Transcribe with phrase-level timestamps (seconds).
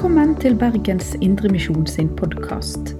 [0.00, 2.94] Velkommen til Bergens Indremisjon sin podkast.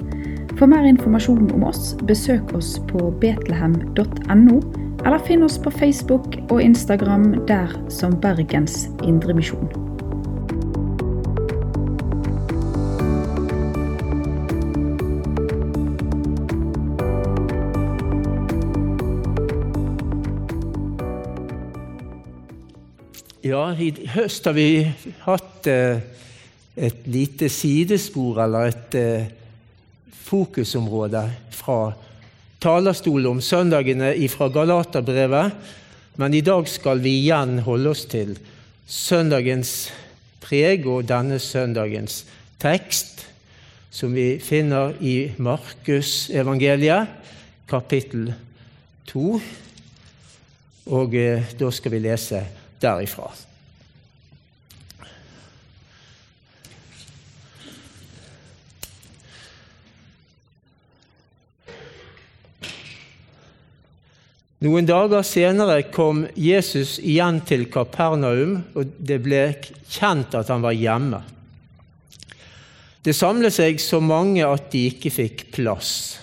[0.59, 4.59] For mer informasjon om oss, besøk oss på betlehem.no,
[5.07, 9.64] eller finn oss på Facebook og Instagram der som Bergens Indremisjon.
[23.41, 24.72] Ja, i høst har vi
[25.25, 26.05] hatt eh,
[26.76, 29.30] et lite sidespor, eller et eh,
[30.26, 31.24] fokusområde
[31.54, 31.93] fra
[32.60, 35.52] talerstolen om søndagene fra Galaterbrevet.
[36.20, 38.36] Men i dag skal vi igjen holde oss til
[38.91, 39.91] søndagens
[40.42, 42.24] preg og denne søndagens
[42.60, 43.24] tekst,
[43.90, 47.10] som vi finner i Markusevangeliet,
[47.70, 48.32] kapittel
[49.10, 49.27] 2.
[50.90, 52.44] Og eh, da skal vi lese
[52.82, 53.49] derifra.
[64.61, 69.44] Noen dager senere kom Jesus igjen til Kapernaum, og det ble
[69.89, 71.22] kjent at han var hjemme.
[73.00, 76.19] Det samlet seg så mange at de ikke fikk plass,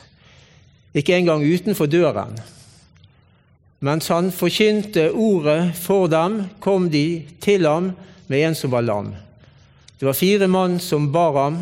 [0.93, 2.35] ikke engang utenfor døren.
[3.81, 7.89] Mens han forkynte ordet for dem, kom de til ham
[8.29, 9.09] med en som var lam.
[9.97, 11.57] Det var fire mann som bar ham,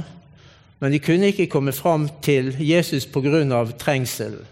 [0.83, 4.43] men de kunne ikke komme fram til Jesus av trengselen.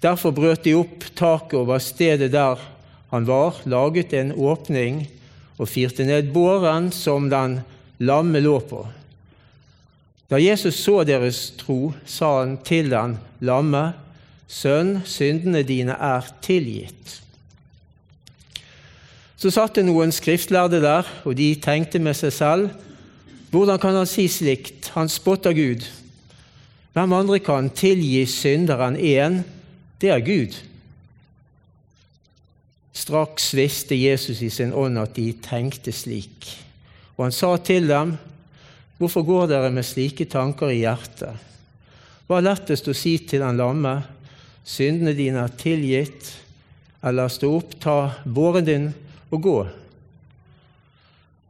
[0.00, 2.60] Derfor brøt de opp taket over stedet der
[3.10, 5.02] han var, laget en åpning
[5.58, 7.58] og firte ned båren som den
[7.98, 8.84] lamme lå på.
[10.30, 13.90] Da Jesus så deres tro, sa han til den lamme,
[14.50, 17.20] Sønn, syndene dine er tilgitt.
[19.38, 22.72] Så satt det noen skriftlærde der, og de tenkte med seg selv,
[23.54, 24.90] hvordan kan han si slikt?
[24.96, 25.86] Han spotter Gud.
[26.94, 29.40] Hvem andre kan tilgi synderen én?
[30.00, 30.56] Det er Gud.
[32.96, 36.48] Straks visste Jesus i sin ånd at de tenkte slik,
[37.16, 38.16] og han sa til dem,
[39.00, 41.32] Hvorfor går dere med slike tanker i hjertet?
[42.28, 43.94] Hva er lettest å si til den lamme,
[44.60, 46.28] syndene dine er tilgitt,
[47.08, 47.94] eller stå opp, ta
[48.28, 48.84] båren din
[49.32, 49.56] og gå?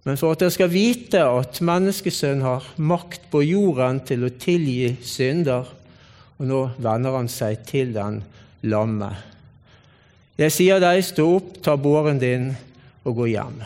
[0.06, 4.94] Men for at dere skal vite at Menneskesønnen har makt på jorden til å tilgi
[5.03, 5.67] synder,
[6.41, 8.23] og nå vender han seg til den
[8.65, 9.11] lamme.
[10.41, 12.55] Jeg sier deg, stå opp, ta båren din
[13.05, 13.61] og gå hjem.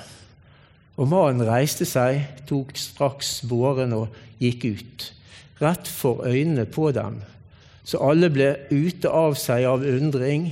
[0.99, 5.07] Og mannen reiste seg, tok straks båren og gikk ut,
[5.63, 7.21] rett for øynene på dem.
[7.87, 10.49] Så alle ble ute av seg av undring.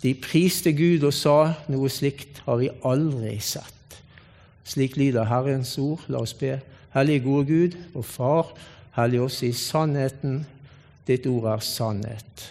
[0.00, 3.98] De priste Gud og sa, noe slikt har vi aldri sett.
[4.64, 6.06] Slik lyder Herrens ord.
[6.08, 6.60] La oss be.
[6.94, 8.52] Hellige gode Gud og Far,
[8.96, 10.44] hellig oss i sannheten.
[11.10, 12.42] Ditt ord er sannhet.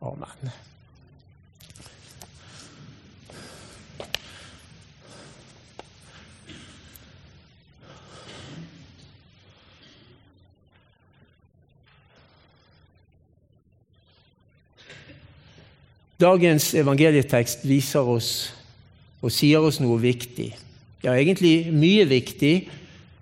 [0.00, 0.52] Amen.
[16.16, 18.30] Dagens evangelietekst viser oss
[19.20, 20.54] og sier oss noe viktig.
[21.04, 22.54] Ja, egentlig mye viktig,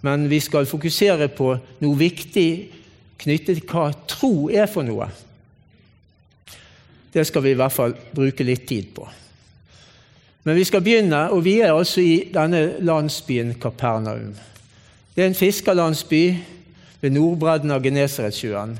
[0.07, 2.72] men vi skal fokusere på noe viktig
[3.23, 5.09] knyttet til hva tro er for noe.
[7.13, 9.07] Det skal vi i hvert fall bruke litt tid på.
[10.43, 14.33] Men vi skal begynne, og vi er altså i denne landsbyen Kapernaum.
[15.15, 16.23] Det er en fiskerlandsby
[17.03, 18.75] ved nordbredden av Genesaretsjøen.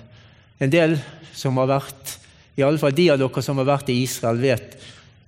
[0.63, 0.97] En del
[1.37, 2.17] som har vært,
[2.59, 4.75] i alle fall de av dere som har vært i Israel, vet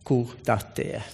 [0.05, 1.07] hvor dette er.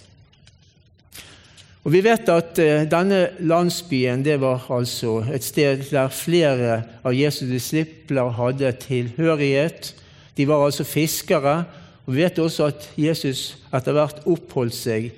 [1.84, 7.16] Og Vi vet at uh, denne landsbyen det var altså et sted der flere av
[7.16, 9.94] Jesu disipler hadde tilhørighet.
[10.36, 11.64] De var altså fiskere.
[12.04, 15.10] Og Vi vet også at Jesus etter hvert oppholdt seg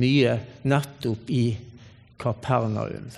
[0.00, 0.36] mye
[0.68, 1.44] nettopp i
[2.20, 3.08] Kapernaum.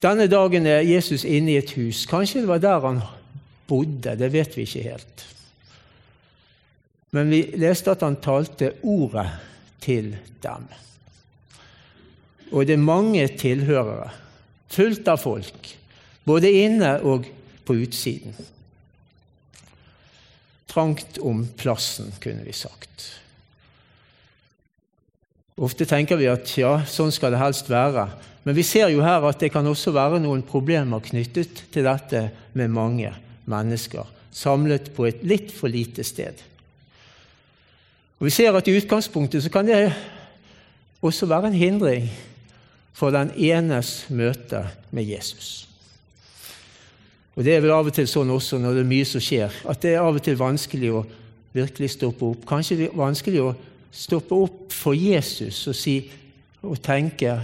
[0.00, 2.06] Denne dagen er Jesus inne i et hus.
[2.08, 3.02] Kanskje det var der han
[3.68, 5.26] bodde, det vet vi ikke helt.
[7.10, 9.26] Men vi leste at han talte ordet
[9.82, 10.12] til
[10.44, 10.68] dem.
[12.50, 14.10] Og det er mange tilhørere,
[14.70, 15.70] fullt av folk,
[16.26, 17.26] både inne og
[17.66, 18.34] på utsiden.
[20.70, 23.06] Trangt om plassen, kunne vi sagt.
[25.60, 28.06] Ofte tenker vi at ja, sånn skal det helst være.
[28.46, 32.22] Men vi ser jo her at det kan også være noen problemer knyttet til dette
[32.56, 33.12] med mange
[33.50, 36.38] mennesker samlet på et litt for lite sted.
[38.20, 39.94] Og Vi ser at i utgangspunktet så kan det
[41.02, 42.10] også være en hindring
[42.92, 45.68] for den enes møte med Jesus.
[47.36, 49.54] Og Det er vel av og til sånn også når det er mye som skjer,
[49.64, 51.06] at det er av og til vanskelig å
[51.56, 52.44] virkelig stoppe opp.
[52.44, 53.54] Kanskje det er vanskelig å
[53.90, 55.96] stoppe opp for Jesus og, si,
[56.60, 57.38] og tenke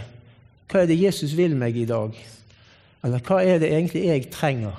[0.67, 2.13] hva er det Jesus vil meg i dag?
[3.07, 4.77] Eller hva er det egentlig jeg trenger?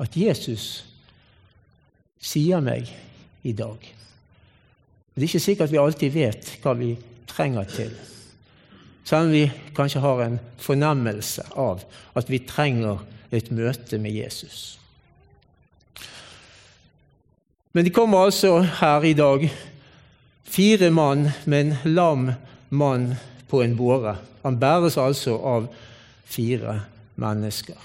[0.00, 0.86] At Jesus
[2.22, 2.88] sier meg
[3.44, 3.82] i dag.
[5.16, 6.90] Det er ikke sikkert vi alltid vet hva vi
[7.30, 7.92] trenger til.
[9.06, 11.86] Selv om vi kanskje har en fornemmelse av
[12.18, 13.00] at vi trenger
[13.32, 14.76] et møte med Jesus.
[17.72, 19.48] Men de kommer altså her i dag,
[20.44, 22.30] fire mann med en lam
[22.68, 23.14] mann
[23.48, 24.18] på en båre.
[24.44, 25.70] Han bæres altså av
[26.28, 26.80] fire
[27.16, 27.80] mennesker.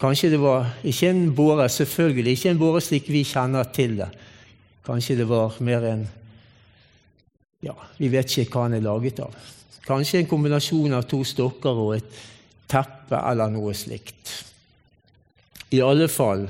[0.00, 4.12] Kanskje det var ikke en båre, selvfølgelig ikke en båre slik vi kjenner til det.
[4.84, 6.06] Kanskje det var mer en
[7.64, 9.32] Ja, vi vet ikke hva han er laget av.
[9.86, 12.18] Kanskje en kombinasjon av to stokker og et
[12.68, 14.32] teppe eller noe slikt.
[15.72, 16.44] I alle fall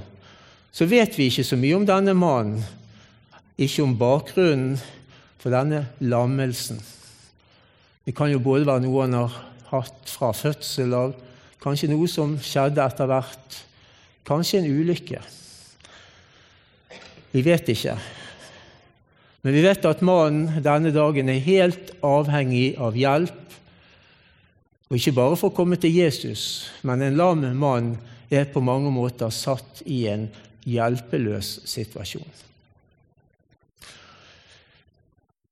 [0.74, 2.64] så vet vi ikke så mye om denne mannen,
[3.54, 4.74] ikke om bakgrunnen
[5.38, 6.80] for denne lammelsen.
[8.04, 9.38] Det kan jo både være noe han har
[9.70, 11.14] hatt fra fødsel av,
[11.62, 13.60] kanskje noe som skjedde etter hvert,
[14.26, 15.22] kanskje en ulykke.
[17.34, 17.94] Vi vet ikke.
[19.44, 23.40] Men vi vet at mannen denne dagen er helt avhengig av hjelp.
[24.88, 27.94] Og ikke bare for å komme til Jesus, men en lam mann
[28.32, 30.26] er på mange måter satt i en
[30.64, 32.24] hjelpeløs situasjon.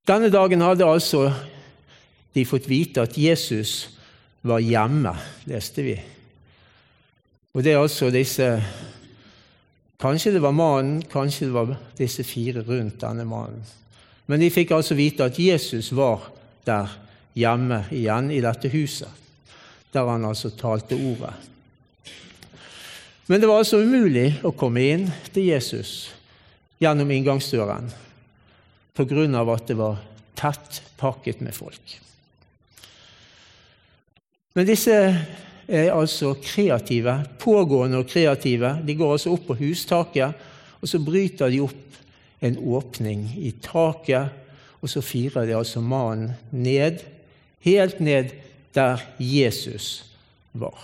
[0.08, 1.26] Denne dagen hadde altså
[2.32, 3.92] de fått vite at Jesus
[4.42, 5.12] var hjemme,
[5.46, 5.98] leste vi.
[7.52, 8.48] Og det er altså disse
[10.02, 13.62] Kanskje det var mannen, kanskje det var disse fire rundt denne mannen.
[14.26, 16.24] Men de fikk altså vite at Jesus var
[16.66, 16.90] der
[17.38, 19.10] hjemme igjen i dette huset,
[19.94, 21.32] der han altså talte ordet.
[23.30, 26.10] Men det var altså umulig å komme inn til Jesus
[26.82, 27.92] gjennom inngangsdøren
[29.38, 30.02] av at det var
[30.36, 31.94] tett pakket med folk.
[34.52, 34.96] Men disse
[35.68, 38.74] er altså kreative, pågående og kreative.
[38.86, 40.46] De går altså opp på hustaket,
[40.80, 41.98] og så bryter de opp
[42.42, 44.32] en åpning i taket,
[44.82, 47.04] og så firer de altså mannen ned,
[47.62, 48.34] helt ned
[48.74, 50.02] der Jesus
[50.52, 50.78] var.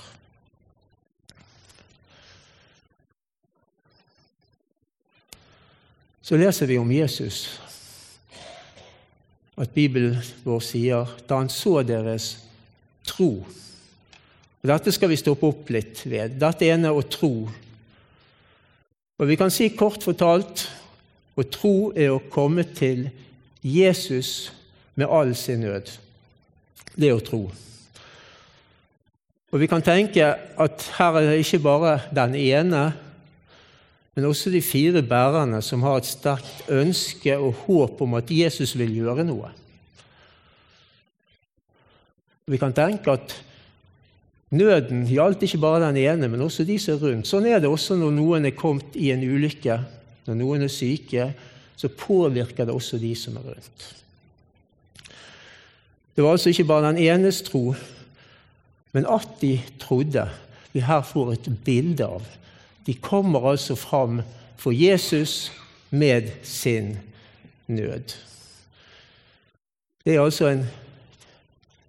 [6.22, 7.60] Så leser vi om Jesus,
[9.56, 12.34] at Bibelen vår sier da han så deres
[13.08, 13.40] tro.
[14.68, 16.36] Dette skal vi stoppe opp litt ved.
[16.40, 17.32] Dette ene å tro.
[19.18, 20.66] Og Vi kan si kort fortalt
[21.38, 23.06] å tro er å komme til
[23.64, 24.50] Jesus
[24.98, 25.88] med all sin nød.
[26.98, 27.46] Det er å tro.
[29.48, 32.84] Og Vi kan tenke at her er det ikke bare den ene,
[34.14, 38.74] men også de fire bærerne som har et sterkt ønske og håp om at Jesus
[38.76, 39.52] vil gjøre noe.
[42.48, 43.36] Vi kan tenke at
[44.50, 47.28] nøden gjaldt ikke bare den ene, men også de som er rundt.
[47.28, 49.78] Sånn er det også når noen er kommet i en ulykke
[50.28, 51.30] når noen er syke,
[51.78, 53.86] så påvirker det også de som er rundt.
[56.12, 57.72] Det var altså ikke bare den enes tro,
[58.92, 60.26] men at de trodde,
[60.74, 62.26] vi her får et bilde av.
[62.84, 64.20] De kommer altså fram
[64.58, 65.52] for Jesus
[65.90, 66.96] med sin
[67.66, 68.16] nød.
[70.04, 70.66] Det er altså en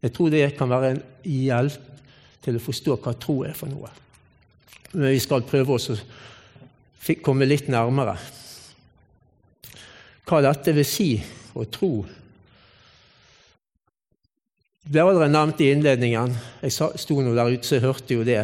[0.01, 1.98] Jeg tror det kan være en hjelp
[2.43, 3.91] til å forstå hva tro er for noe.
[4.93, 5.97] Men vi skal prøve oss å
[7.23, 8.17] komme litt nærmere
[10.29, 11.11] hva dette vil si
[11.57, 11.93] å tro.
[14.89, 16.35] Det ble allerede nevnt i innledningen.
[16.61, 18.43] Jeg sto nå der ute, så jeg hørte jo det.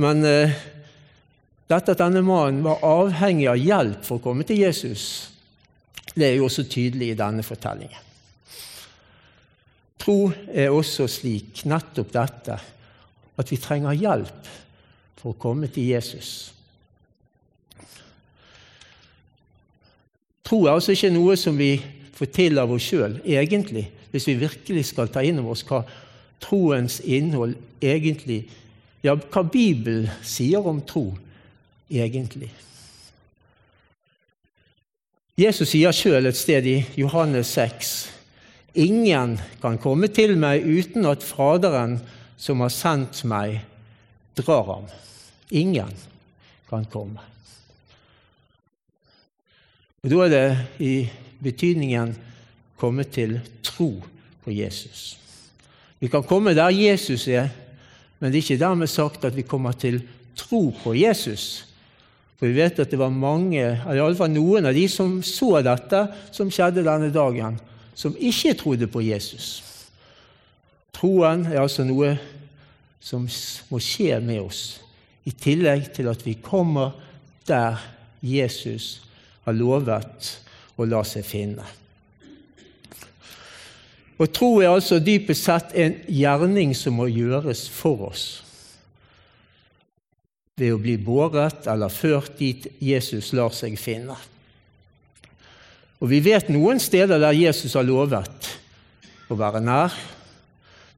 [0.00, 0.54] Men eh,
[1.70, 5.04] dette at denne mannen var avhengig av hjelp for å komme til Jesus,
[6.14, 8.06] det er jo også tydelig i denne fortellingen.
[10.00, 12.56] Tro er også slik, nettopp dette,
[13.38, 14.48] at vi trenger hjelp
[15.20, 16.50] for å komme til Jesus.
[20.46, 21.76] Tro er altså ikke noe som vi
[22.16, 25.84] får til av oss sjøl, egentlig, hvis vi virkelig skal ta inn over oss hva
[26.42, 28.46] troens innhold egentlig
[29.00, 31.06] Ja, hva Bibelen sier om tro,
[31.88, 32.50] egentlig.
[35.40, 37.94] Jesus sier sjøl et sted i Johannes 6.:
[38.76, 41.96] Ingen kan komme til meg uten at Faderen
[42.40, 43.60] som har sendt meg,
[44.38, 44.88] drar ham.
[45.50, 45.92] Ingen
[46.70, 47.20] kan komme.
[50.00, 51.10] Og Da er det i
[51.42, 52.14] betydningen
[52.80, 54.00] komme til tro
[54.44, 55.18] på Jesus.
[56.00, 57.50] Vi kan komme der Jesus er,
[58.18, 60.00] men det er ikke dermed sagt at vi kommer til
[60.36, 61.66] tro på Jesus.
[62.38, 66.06] For vi vet at det var mange, eller iallfall noen av de som så dette
[66.32, 67.60] som skjedde denne dagen,
[67.94, 69.60] som ikke trodde på Jesus.
[70.96, 72.14] Troen er altså noe
[73.00, 73.26] som
[73.70, 74.62] må skje med oss,
[75.24, 76.96] i tillegg til at vi kommer
[77.48, 77.80] der
[78.20, 79.00] Jesus
[79.46, 80.32] har lovet
[80.80, 81.64] å la seg finne.
[84.20, 88.24] Og Tro er altså dypest sett en gjerning som må gjøres for oss.
[90.60, 94.18] Ved å bli båret eller ført dit Jesus lar seg finne.
[96.00, 98.50] Og Vi vet noen steder der Jesus har lovet
[99.32, 99.94] å være nær,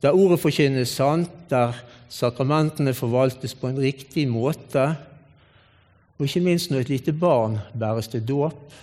[0.02, 1.76] der ordet forkynnes sant, der
[2.12, 4.88] sakramentene forvaltes på en riktig måte,
[6.18, 8.74] og ikke minst når et lite barn bæres til dåp.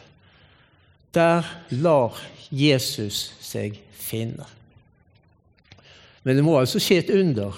[1.14, 2.16] Der lar
[2.52, 4.46] Jesus seg finne.
[6.24, 7.56] Men det må altså skje et under.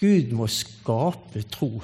[0.00, 1.82] Gud må skape tro.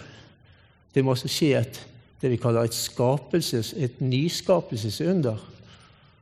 [0.94, 1.82] Det må altså skje et,
[2.22, 5.42] det vi kaller et, skapelses, et nyskapelsesunder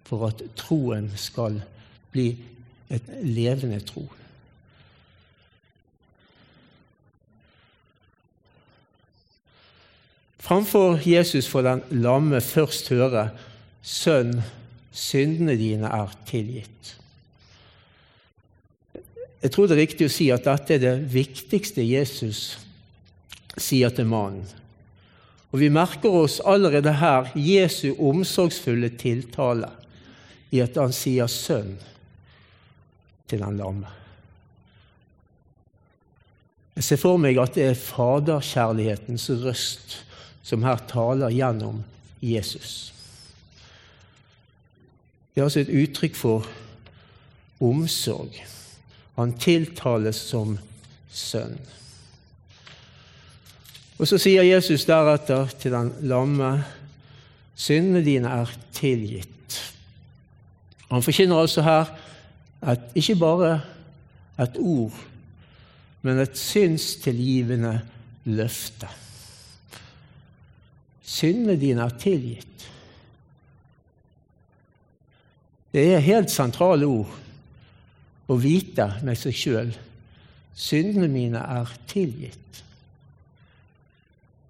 [0.05, 1.61] for at troen skal
[2.13, 2.33] bli
[2.91, 4.05] et levende tro.
[10.45, 13.31] Framfor Jesus får den lamme først høre
[13.83, 14.43] 'Sønn,
[14.93, 16.97] syndene dine er tilgitt'.
[19.43, 22.59] Jeg tror det er riktig å si at dette er det viktigste Jesus
[23.61, 24.45] sier til mannen.
[25.53, 29.69] Og Vi merker oss allerede her Jesu omsorgsfulle tiltale
[30.51, 31.94] i at han sier 'sønn'
[33.29, 33.91] til den lamme.
[36.75, 40.01] Jeg ser for meg at det er faderkjærlighetens røst
[40.45, 41.85] som her taler gjennom
[42.23, 42.91] Jesus.
[45.35, 46.49] Det er altså et uttrykk for
[47.63, 48.35] omsorg.
[49.17, 50.59] Han tiltales som
[51.11, 51.57] sønn.
[53.99, 56.65] Og Så sier Jesus deretter til den lamme
[57.55, 59.61] syndene dine er tilgitt.
[60.91, 61.93] Han forkynner altså her
[62.73, 63.55] et, ikke bare
[64.41, 64.97] et ord,
[66.03, 67.75] men et synstilgivende
[68.25, 68.89] løfte.
[71.05, 72.69] Syndene dine er tilgitt.
[75.75, 79.75] Det er helt sentrale ord å vite med seg sjøl
[80.55, 82.63] syndene mine er tilgitt.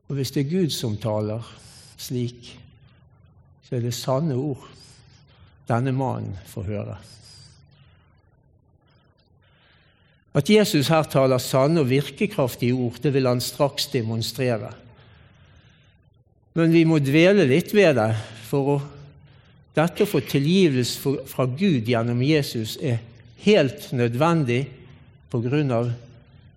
[0.08, 1.44] Og hvis det er Gud som taler
[1.96, 2.52] slik,
[3.64, 4.66] så er det sanne ord
[5.68, 6.96] denne mannen får høre.
[10.34, 14.72] At Jesus her taler sanne og virkekraftige ord, det vil han straks demonstrere.
[16.58, 18.10] Men vi må dvele litt ved det,
[18.48, 18.78] for å,
[19.74, 23.00] dette å få tilgivelse fra Gud gjennom Jesus er
[23.44, 24.64] helt nødvendig
[25.30, 25.92] på grunn av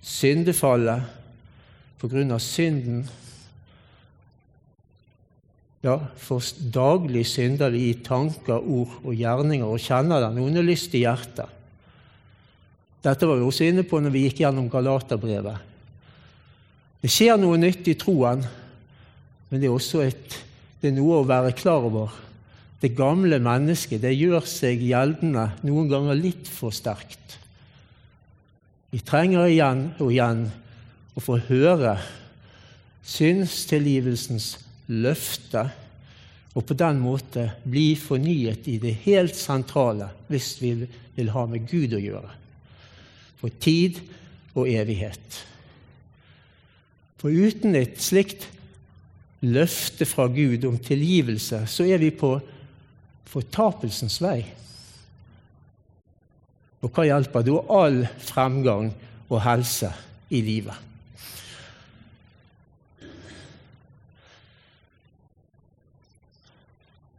[0.05, 1.05] syndefallet,
[1.97, 3.05] på grunn av synden.
[5.85, 6.41] Ja, for
[6.73, 11.56] daglig synder vi i tanker, ord og gjerninger og kjenner den onde lyst i hjertet.
[13.05, 15.65] Dette var vi også inne på når vi gikk gjennom Galaterbrevet.
[17.01, 18.41] Det skjer noe nytt i troen
[19.49, 20.37] men det er også et,
[20.81, 22.11] det er noe å være klar over.
[22.81, 27.37] Det gamle mennesket det gjør seg gjeldende noen ganger litt for sterkt.
[28.91, 30.45] Vi trenger igjen og igjen
[31.17, 31.97] å få høre
[33.07, 34.53] synstilgivelsens
[34.91, 35.65] løfte,
[36.57, 40.71] og på den måte bli fornyet i det helt sentrale hvis vi
[41.15, 42.31] vil ha med Gud å gjøre,
[43.37, 44.01] for tid
[44.57, 45.41] og evighet.
[47.17, 48.47] For uten et slikt
[49.45, 52.37] løfte fra Gud om tilgivelse, så er vi på
[53.27, 54.41] fortapelsens vei.
[56.81, 58.91] Og hva hjelper da all fremgang
[59.27, 59.89] og helse
[60.29, 60.85] i livet?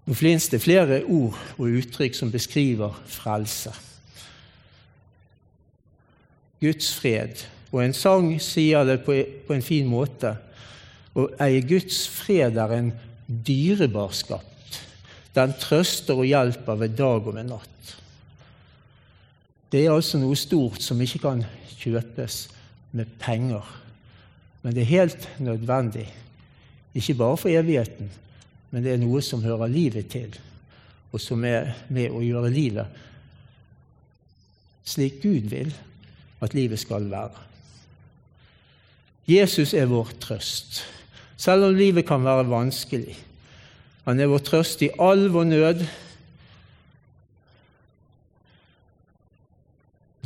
[0.09, 3.75] Nå finnes det flere ord og uttrykk som beskriver frelse.
[6.61, 7.45] Guds fred.
[7.73, 10.35] Og en sang sier det på en fin måte.
[11.19, 12.93] Å eie Guds fred er en
[13.27, 14.79] dyrebar skatt.
[15.37, 17.93] Den trøster og hjelper ved dag og ved natt.
[19.69, 21.43] Det er altså noe stort som ikke kan
[21.79, 22.38] kjøpes
[22.97, 23.67] med penger.
[24.65, 26.07] Men det er helt nødvendig,
[26.97, 28.09] ikke bare for evigheten,
[28.73, 30.33] men det er noe som hører livet til,
[31.12, 33.05] og som er med å gjøre livet
[34.88, 35.73] slik Gud vil
[36.40, 37.47] at livet skal være.
[39.28, 40.85] Jesus er vår trøst
[41.38, 43.14] selv om livet kan være vanskelig.
[44.04, 45.87] Han er vår trøst i all vår nød.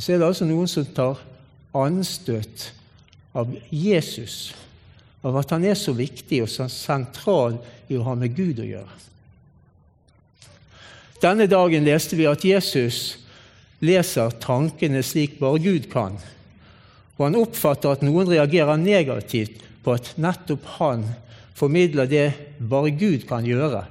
[0.03, 1.19] så er det altså noen som tar
[1.79, 2.65] anstøt
[3.39, 4.51] av Jesus,
[5.23, 7.55] av at han er så viktig og så sentral
[7.87, 8.97] i å ha med Gud å gjøre.
[11.23, 12.97] Denne dagen leste vi at Jesus
[13.83, 16.15] leser tankene slik bare Gud kan,
[17.17, 21.05] og han oppfatter at noen reagerer negativt på at nettopp han
[21.53, 23.83] formidler det bare Gud kan gjøre.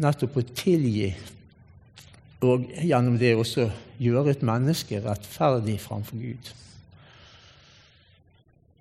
[0.00, 1.10] Nettopp å tilgi,
[2.44, 3.68] og gjennom det også
[4.00, 6.50] gjøre et menneske rettferdig framfor Gud.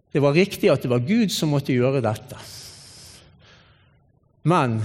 [0.10, 2.40] Det var riktig at det var Gud som måtte gjøre dette.
[4.50, 4.80] Men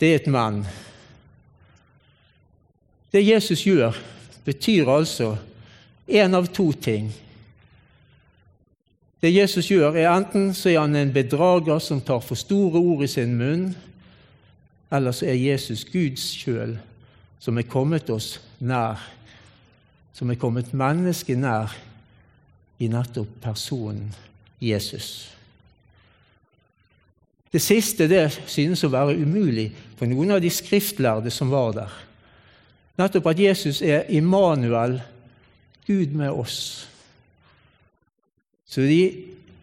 [0.00, 0.64] det er et men.
[3.12, 3.96] Det Jesus gjør,
[4.44, 5.34] betyr altså
[6.08, 7.10] én av to ting.
[9.20, 13.04] Det Jesus gjør, er enten så er han en bedrager som tar for store ord
[13.04, 13.74] i sin munn,
[14.90, 16.78] eller så er Jesus Guds sjøl,
[17.40, 19.02] som er kommet oss nær,
[20.16, 21.74] som er kommet mennesket nær
[22.80, 24.08] i nettopp personen
[24.60, 25.28] Jesus.
[27.50, 31.96] Det siste det synes å være umulig for noen av de skriftlærde som var der.
[33.00, 34.98] Nettopp at Jesus er Immanuel,
[35.86, 36.86] Gud med oss.
[38.68, 39.00] Så de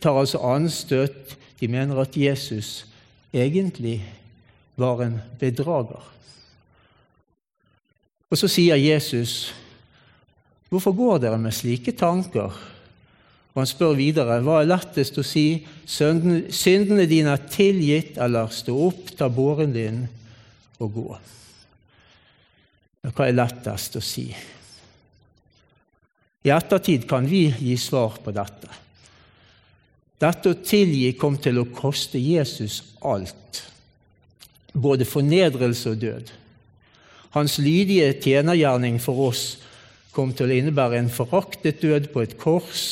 [0.02, 1.38] tar altså anstøt.
[1.60, 2.86] De mener at Jesus
[3.34, 4.02] egentlig
[4.78, 6.04] var en bedrager.
[8.30, 9.54] Og så sier Jesus,
[10.70, 12.58] 'Hvorfor går dere med slike tanker?'
[13.54, 18.76] Og han spør videre hva er lettest å si, syndene dine er tilgitt, eller stå
[18.88, 20.08] opp, ta båren din
[20.80, 21.18] og gå.
[23.08, 24.28] Hva er lettest å si?
[26.48, 28.70] I ettertid kan vi gi svar på dette.
[30.18, 33.62] Dette å tilgi kom til å koste Jesus alt,
[34.74, 36.32] både fornedrelse og død.
[37.36, 39.44] Hans lydige tjenergjerning for oss
[40.16, 42.86] kom til å innebære en foraktet død på et kors,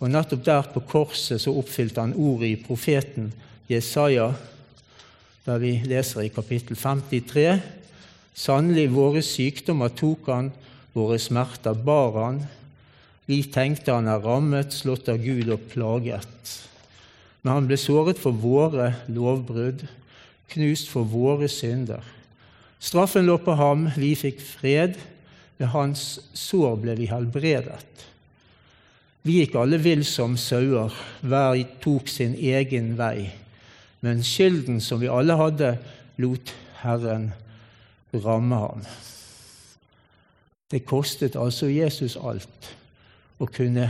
[0.00, 3.28] og nettopp der på korset så oppfylte han ordet i profeten
[3.68, 4.30] Jesaja,
[5.44, 7.58] der vi leser i kapittel 53.
[8.36, 10.50] Sannelig, våre sykdommer tok han,
[10.94, 12.40] våre smerter bar han.
[13.30, 16.54] Vi tenkte han er rammet, slått av Gud og plaget.
[17.42, 19.86] Men han ble såret for våre lovbrudd,
[20.50, 22.02] knust for våre synder.
[22.80, 24.98] Straffen lå på ham, vi fikk fred.
[25.60, 28.06] Ved hans sår ble vi helbredet.
[29.28, 33.28] Vi gikk alle vill som sauer, hver tok sin egen vei.
[34.00, 35.74] Men skylden som vi alle hadde,
[36.16, 37.28] lot Herren
[38.14, 38.84] ramme ham.
[40.70, 42.70] Det kostet altså Jesus alt
[43.40, 43.88] å kunne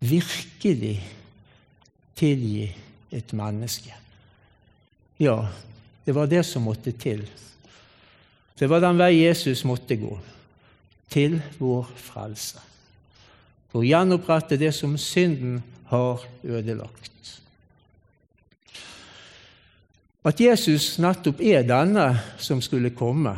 [0.00, 1.00] virkelig
[2.16, 2.68] tilgi
[3.10, 3.94] et menneske.
[5.18, 5.48] Ja,
[6.04, 7.24] det var det som måtte til.
[8.58, 10.14] Det var den vei Jesus måtte gå,
[11.10, 12.62] til vår frelse
[13.76, 15.58] for å gjenopprette det som synden
[15.90, 17.12] har ødelagt.
[20.26, 22.08] At Jesus nettopp er denne
[22.42, 23.36] som skulle komme,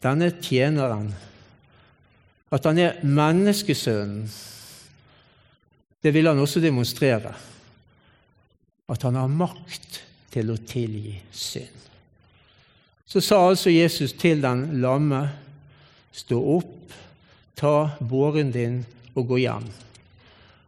[0.00, 1.10] denne tjeneren,
[2.54, 4.24] at han er menneskesønnen,
[6.04, 7.32] det vil han også demonstrere.
[8.92, 11.80] At han har makt til å tilgi synd.
[13.08, 15.22] Så sa altså Jesus til den lamme,
[16.12, 16.92] stå opp,
[17.56, 18.82] ta båren din
[19.14, 19.64] og gå hjem.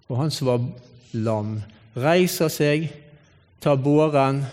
[0.08, 0.64] Og han som var
[1.12, 1.58] lam,
[1.96, 2.88] reiser seg,
[3.60, 4.44] tar båren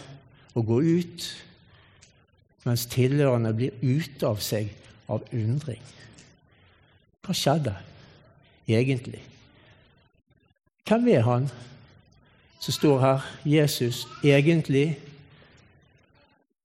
[0.53, 1.27] og gå ut,
[2.63, 4.69] mens tilhørende blir ute av seg
[5.11, 5.81] av undring.
[7.23, 7.73] Hva skjedde
[8.67, 9.21] egentlig?
[10.87, 11.47] Hvem er han
[12.63, 14.93] som står her, Jesus, egentlig?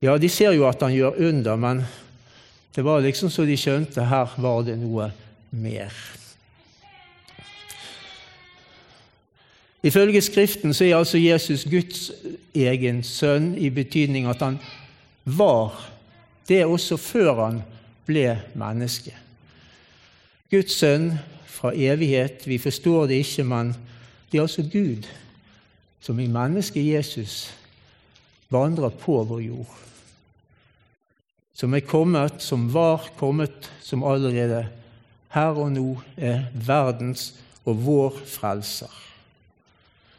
[0.02, 1.82] Ja, de ser jo at han gjør under, men
[2.74, 5.10] det var liksom så de skjønte her var det noe
[5.50, 5.94] mer.
[9.82, 12.10] Ifølge Skriften så er altså Jesus Guds
[12.54, 14.58] egen sønn i betydning at han
[15.24, 15.76] var
[16.48, 17.60] det også før han
[18.08, 19.14] ble menneske.
[20.50, 21.12] Guds sønn
[21.46, 22.46] fra evighet.
[22.48, 23.74] Vi forstår det ikke, men
[24.32, 25.06] det er altså Gud
[26.00, 27.54] som i mennesket Jesus
[28.50, 29.74] vandrer på vår jord.
[31.54, 34.66] Som er kommet, som var kommet, som allerede
[35.34, 37.34] her og nå er verdens
[37.66, 39.07] og vår frelser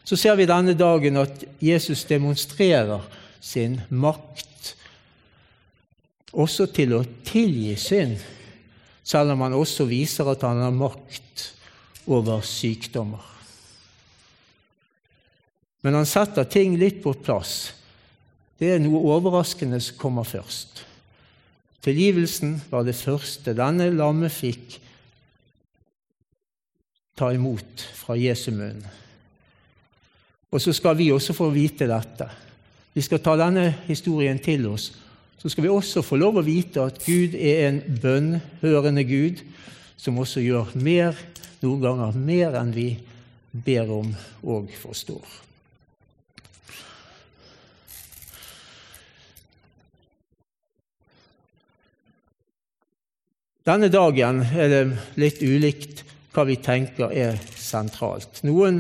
[0.10, 3.04] så ser vi denne dagen at Jesus demonstrerer
[3.40, 4.72] sin makt
[6.34, 8.16] også til å tilgi synd,
[9.06, 11.44] selv om han også viser at han har makt
[12.10, 13.22] over sykdommer.
[15.86, 17.76] Men han setter ting litt på plass.
[18.58, 20.82] Det er noe overraskende som kommer først.
[21.86, 24.80] Tilgivelsen var det første denne lamme fikk
[27.14, 28.82] ta imot fra Jesu munn.
[30.50, 32.26] Og så skal vi også få vite dette.
[32.94, 34.90] Vi skal ta denne historien til oss.
[35.40, 39.44] Så skal vi også få lov å vite at Gud er en bønnhørende Gud,
[39.96, 41.16] som også gjør mer,
[41.62, 42.90] noen ganger mer enn vi
[43.52, 44.10] ber om
[44.44, 45.38] og forstår.
[53.70, 54.84] Denne dagen er det
[55.22, 58.42] litt ulikt hva vi tenker er sentralt.
[58.48, 58.80] Noen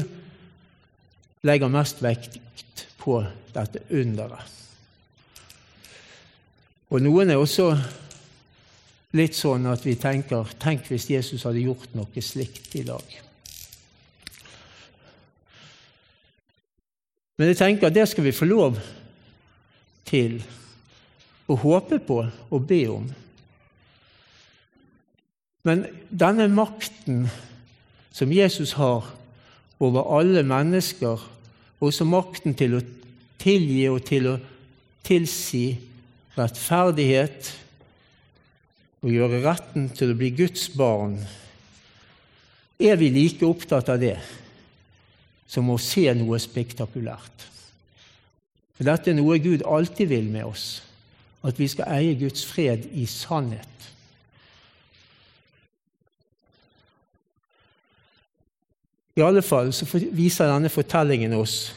[1.43, 3.21] legger mest vekt på
[3.53, 4.55] dette underet.
[6.89, 7.69] Og noen er også
[9.17, 13.17] litt sånn at vi tenker Tenk hvis Jesus hadde gjort noe slikt i dag.
[17.39, 18.79] Men jeg tenker at det skal vi få lov
[20.09, 20.41] til
[21.49, 23.05] å håpe på og be om.
[25.63, 27.29] Men denne makten
[28.11, 29.07] som Jesus har
[29.79, 31.21] over alle mennesker,
[31.79, 32.83] også makten til å
[33.39, 34.35] tilgi og til å
[35.07, 35.77] tilsi
[36.35, 37.53] rettferdighet
[38.99, 41.15] og gjøre retten til å bli Guds barn,
[42.79, 44.17] er vi like opptatt av det
[45.49, 47.47] som å se noe spektakulært.
[48.75, 50.67] For dette er noe Gud alltid vil med oss,
[51.43, 53.89] at vi skal eie Guds fred i sannhet.
[59.17, 61.71] I alle fall så viser denne fortellingen oss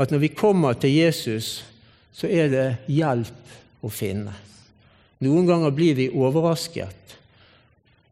[0.00, 1.64] at når vi kommer til Jesus,
[2.12, 4.34] så er det hjelp å finne.
[5.24, 7.16] Noen ganger blir vi overrasket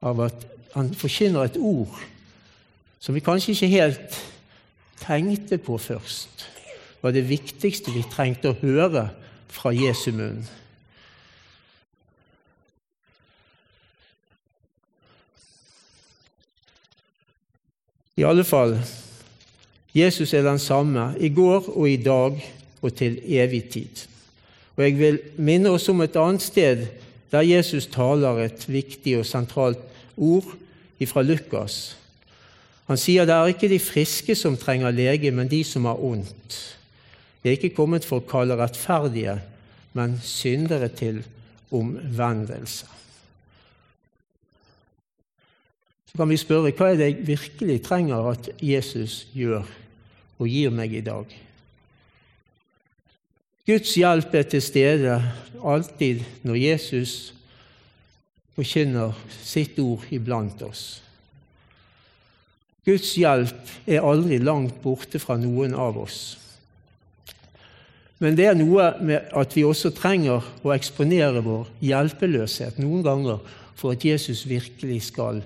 [0.05, 1.93] av at han forkynner et ord
[3.05, 4.19] som vi kanskje ikke helt
[5.03, 6.47] tenkte på først
[7.05, 9.11] var det viktigste vi trengte å høre
[9.53, 10.41] fra Jesu munn.
[18.17, 18.77] I alle fall
[19.95, 22.39] Jesus er den samme i går og i dag
[22.83, 24.07] og til evig tid.
[24.77, 26.87] Og Jeg vil minne oss om et annet sted
[27.31, 29.79] der Jesus taler et viktig og sentralt
[30.17, 30.55] ord
[31.05, 31.97] fra Lukas.
[32.89, 36.59] Han sier det er ikke de friske som trenger lege, men de som har ondt.
[37.43, 39.39] De er ikke kommet for å kalle rettferdige,
[39.93, 41.23] men syndere til
[41.73, 42.87] omvendelse.
[46.15, 49.65] Så kan vi spørre hva er det jeg virkelig trenger at Jesus gjør
[50.39, 51.25] og gir meg i dag.
[53.67, 55.17] Guds hjelp er til stede
[55.59, 57.15] alltid når Jesus
[58.55, 60.85] forkynner sitt ord iblant oss.
[62.87, 66.21] Guds hjelp er aldri langt borte fra noen av oss.
[68.23, 73.43] Men det er noe med at vi også trenger å eksponere vår hjelpeløshet noen ganger
[73.75, 75.43] for at Jesus virkelig skal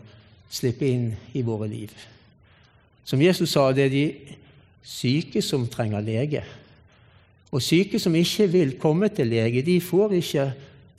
[0.50, 1.92] slippe inn i våre liv.
[3.04, 4.06] Som Jesus sa, det er de
[4.84, 6.44] syke som trenger lege.
[7.52, 10.50] Og syke som ikke vil komme til lege, de får ikke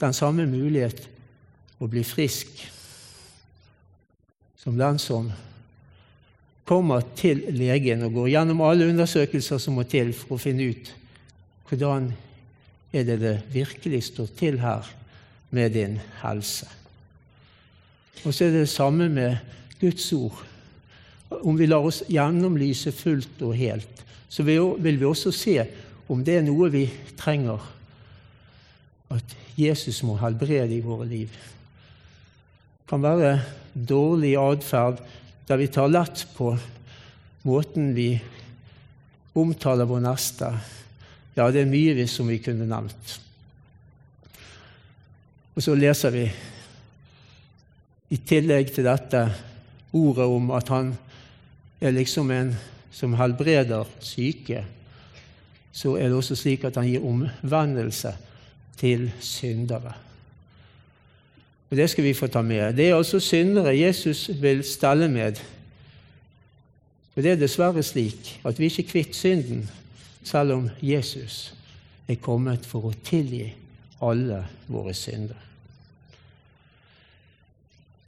[0.02, 1.06] den samme mulighet
[1.80, 2.64] å bli frisk
[4.60, 5.30] som den som
[6.68, 10.92] kommer til legen og går gjennom alle undersøkelser som må til for å finne ut
[11.70, 12.10] hvordan
[12.94, 14.86] er det det virkelig står til her
[15.54, 16.68] med din helse.
[18.26, 19.38] Og så er det det samme med
[19.80, 20.46] Guds ord.
[21.30, 25.58] Om vi lar oss gjennomlyse fullt og helt, så vil vi også se
[26.10, 27.62] om det er noe vi trenger
[29.14, 31.30] at Jesus må helbrede i våre liv.
[31.30, 33.40] Det kan være
[33.74, 35.02] dårlig atferd
[35.50, 36.52] der vi tar lett på
[37.48, 38.12] måten vi
[39.38, 40.52] omtaler vår neste.
[41.38, 43.16] Ja, det er mye som vi kunne nevnt.
[45.56, 46.26] Og så leser vi
[48.10, 49.24] i tillegg til dette
[49.94, 50.94] ordet om at han
[51.82, 52.52] er liksom en
[52.92, 54.64] som helbreder syke,
[55.72, 58.14] så er det også slik at han gir omvendelse
[58.80, 59.94] til syndere.
[61.70, 62.74] Og Det skal vi få ta med.
[62.74, 65.38] Det er altså syndere Jesus vil stelle med.
[67.16, 69.70] Og Det er dessverre slik at vi ikke er kvitt synden,
[70.24, 71.54] selv om Jesus
[72.08, 73.54] er kommet for å tilgi
[74.02, 75.49] alle våre synder.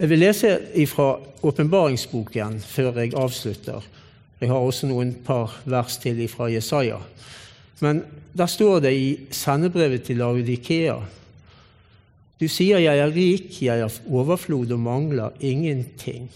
[0.01, 0.55] Jeg vil lese
[0.89, 1.11] fra
[1.45, 3.83] åpenbaringsboken før jeg avslutter.
[4.41, 6.97] Jeg har også noen par vers til fra Jesaja.
[7.85, 8.01] Men
[8.33, 10.97] der står det i sendebrevet til Laudikea
[12.39, 16.31] Du sier 'jeg er rik, jeg har overflod og mangler ingenting'.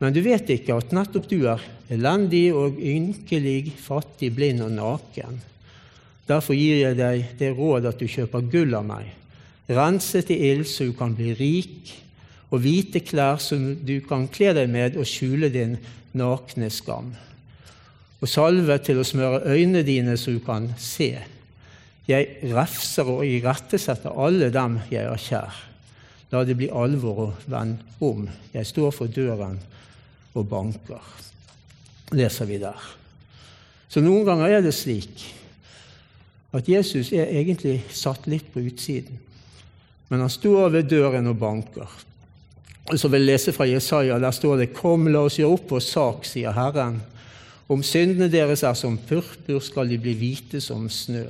[0.00, 5.42] Men du vet ikke at nettopp du er elendig og ynkelig, fattig, blind og naken.
[6.26, 9.20] Derfor gir jeg deg det råd at du kjøper gull av meg
[9.70, 11.92] renset i ild så du kan bli rik,
[12.50, 15.76] og hvite klær som du kan kle deg med og skjule din
[16.18, 17.12] nakne skam.
[18.20, 21.14] Og salve til å smøre øynene dine så du kan se.
[22.10, 25.60] Jeg refser og irettesetter alle dem jeg har kjær.
[26.30, 28.26] La det bli alvor og vend om.
[28.52, 29.58] Jeg står for døren
[30.34, 31.06] og banker.
[32.14, 32.78] Leser vi der.
[33.90, 35.24] Så noen ganger er det slik
[36.54, 39.18] at Jesus er egentlig satt litt på utsiden.
[40.10, 41.90] Men han står ved døren og banker.
[42.96, 44.18] Så vil jeg lese fra Jesaja.
[44.18, 47.02] Der står det:" Kom, la oss gjøre opp vår sak, sier Herren.
[47.68, 51.24] Om syndene deres er som purpur, skal de bli hvite som snø.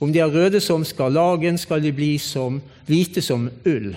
[0.00, 3.96] Om de er røde som skarlagen, skal de bli som hvite som ull.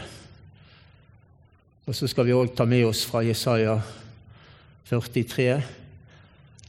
[1.85, 3.81] Og så skal vi òg ta med oss fra Jesaja
[4.89, 5.61] 43.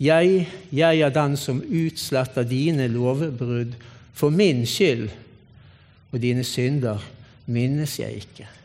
[0.00, 3.74] Jeg, jeg er den som utsletter dine lovbrudd
[4.16, 5.10] for min skyld,
[6.10, 7.04] og dine synder
[7.46, 8.59] minnes jeg ikke.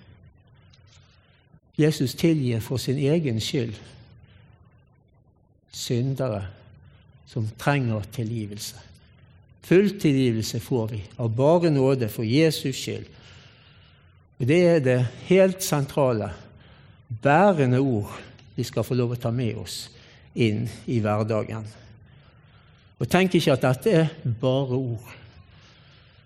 [1.78, 3.76] Jesus tilgir for sin egen skyld
[5.76, 6.46] syndere
[7.28, 8.80] som trenger tilgivelse.
[9.66, 13.08] Full tilgivelse får vi av bare nåde for Jesus skyld.
[14.40, 16.30] Og Det er det helt sentrale,
[17.22, 18.12] bærende ord
[18.56, 19.90] vi skal få lov å ta med oss
[20.36, 21.66] inn i hverdagen.
[23.00, 25.14] Og tenk ikke at dette er bare ord.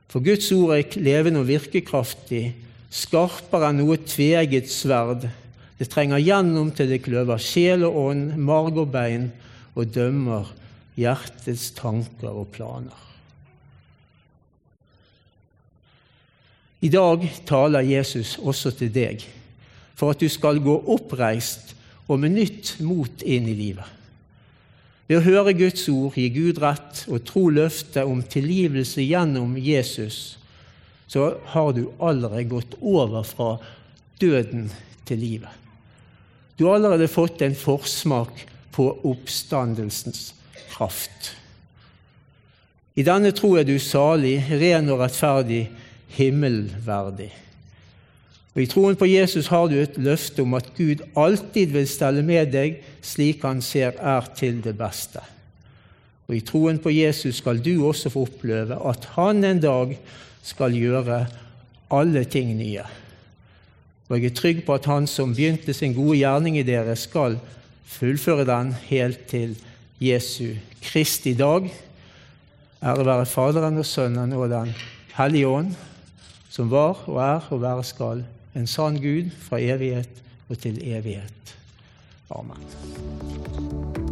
[0.09, 2.53] For Guds ord er levende og virkekraftig,
[2.89, 5.27] skarpere enn noe tveget sverd.
[5.79, 9.29] Det trenger gjennom til det kløver sjel og ånd, marg og bein,
[9.79, 10.49] og dømmer
[10.99, 13.05] hjertets tanker og planer.
[16.83, 19.23] I dag taler Jesus også til deg
[19.99, 21.73] for at du skal gå oppreist
[22.07, 23.87] og med nytt mot inn i livet.
[25.09, 30.37] Ved å høre Guds ord, gi Gud rett og tro løftet om tilgivelse gjennom Jesus,
[31.09, 33.55] så har du allerede gått over fra
[34.21, 34.69] døden
[35.09, 35.68] til livet.
[36.59, 38.41] Du har allerede fått en forsmak
[38.75, 40.33] på oppstandelsens
[40.73, 41.31] kraft.
[42.99, 45.69] I denne tro er du salig, ren og rettferdig,
[46.17, 47.29] himmelverdig.
[48.57, 52.25] Og I troen på Jesus har du et løfte om at Gud alltid vil stelle
[52.27, 55.23] med deg slik han ser er til det beste.
[56.27, 59.95] Og I troen på Jesus skal du også få oppleve at han en dag
[60.43, 61.23] skal gjøre
[61.95, 62.83] alle ting nye.
[64.09, 67.37] Og jeg er trygg på at han som begynte sin gode gjerning i dere, skal
[67.89, 69.53] fullføre den helt til
[70.01, 71.69] Jesu Kristi dag.
[72.81, 74.73] Ære være Faderen og Sønnen og Den
[75.17, 75.75] hellige ånd,
[76.49, 81.55] som var og er og være skal en sann Gud fra evighet og til evighet.
[82.29, 83.98] Amen.